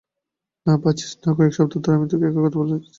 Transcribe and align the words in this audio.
না 0.65 0.73
পাচ্ছিস 0.83 1.11
না, 1.23 1.29
কয়েক 1.37 1.53
সপ্তাহ 1.57 1.79
ধরে 1.83 1.95
আমি 1.97 2.07
তোকে 2.11 2.25
একই 2.27 2.41
কথা 2.45 2.57
বলে 2.59 2.71
যাচ্ছি। 2.73 2.89